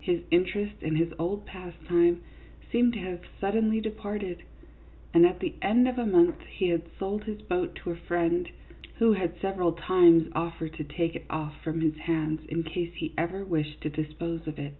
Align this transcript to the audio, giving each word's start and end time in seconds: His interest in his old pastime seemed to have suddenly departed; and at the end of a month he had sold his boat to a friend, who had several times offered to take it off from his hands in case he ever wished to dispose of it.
His 0.00 0.22
interest 0.32 0.74
in 0.82 0.96
his 0.96 1.14
old 1.20 1.46
pastime 1.46 2.22
seemed 2.72 2.94
to 2.94 2.98
have 2.98 3.20
suddenly 3.40 3.80
departed; 3.80 4.42
and 5.14 5.24
at 5.24 5.38
the 5.38 5.54
end 5.62 5.86
of 5.86 5.98
a 6.00 6.04
month 6.04 6.42
he 6.48 6.70
had 6.70 6.90
sold 6.98 7.22
his 7.22 7.42
boat 7.42 7.76
to 7.84 7.92
a 7.92 7.96
friend, 7.96 8.50
who 8.96 9.12
had 9.12 9.38
several 9.40 9.74
times 9.74 10.32
offered 10.34 10.72
to 10.78 10.82
take 10.82 11.14
it 11.14 11.26
off 11.30 11.62
from 11.62 11.80
his 11.80 11.94
hands 11.96 12.40
in 12.48 12.64
case 12.64 12.94
he 12.96 13.14
ever 13.16 13.44
wished 13.44 13.80
to 13.82 13.88
dispose 13.88 14.48
of 14.48 14.58
it. 14.58 14.74